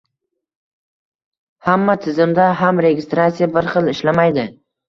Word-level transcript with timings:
Hamma 1.69 1.97
tizimda 2.05 2.47
ham 2.63 2.83
registratsiya 2.87 3.53
bir 3.59 3.73
xil 3.77 3.93
ishlamaydi 3.97 4.49